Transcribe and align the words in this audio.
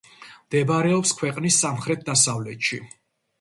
მდებარეობს 0.45 1.11
ქვეყნის 1.19 1.59
სამხრეთ-დასავლეთში. 1.65 2.81